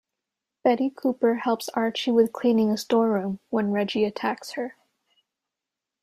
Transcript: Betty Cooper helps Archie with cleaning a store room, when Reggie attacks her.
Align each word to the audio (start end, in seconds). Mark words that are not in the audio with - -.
Betty 0.63 0.89
Cooper 0.89 1.35
helps 1.35 1.69
Archie 1.75 2.09
with 2.09 2.33
cleaning 2.33 2.71
a 2.71 2.77
store 2.79 3.07
room, 3.11 3.39
when 3.51 3.71
Reggie 3.71 4.03
attacks 4.03 4.53
her. 4.53 4.75